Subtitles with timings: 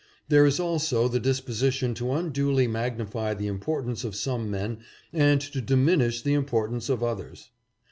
[0.29, 4.79] There is also the disposition to unduly magnify the importance of some men
[5.13, 7.51] and to diminish the importance of others.